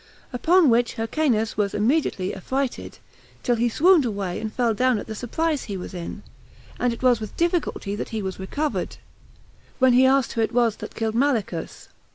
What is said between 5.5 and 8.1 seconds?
he was in; and it was with difficulty that